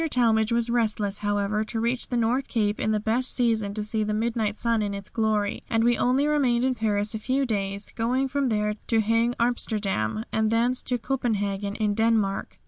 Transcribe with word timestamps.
Talmage 0.09 0.51
was 0.51 0.71
restless, 0.71 1.19
however, 1.19 1.63
to 1.65 1.79
reach 1.79 2.07
the 2.07 2.17
North 2.17 2.47
Cape 2.47 2.79
in 2.79 2.91
the 2.91 2.99
best 2.99 3.35
season 3.35 3.75
to 3.75 3.83
see 3.83 4.03
the 4.03 4.15
Midnight 4.15 4.57
Sun 4.57 4.81
in 4.81 4.95
its 4.95 5.11
glory, 5.11 5.63
and 5.69 5.83
we 5.83 5.95
only 5.95 6.25
remained 6.25 6.63
in 6.65 6.73
Paris 6.73 7.13
a 7.13 7.19
few 7.19 7.45
days, 7.45 7.91
going 7.95 8.27
from 8.27 8.49
there 8.49 8.73
to 8.87 8.95
the 8.95 8.99
Hague, 9.01 9.35
Amsterdam, 9.39 10.23
and 10.33 10.49
thence 10.49 10.81
to 10.81 10.97
Copenhagen 10.97 11.75
in 11.75 11.93
Denmark. 11.93 12.57